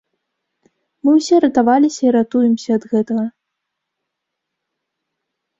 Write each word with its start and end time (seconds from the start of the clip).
Мы 1.07 1.13
ўсе 1.17 1.35
ратаваліся 1.45 2.01
і 2.07 2.13
ратуемся 2.17 2.69
ад 2.79 2.83
гэтага. 2.95 3.25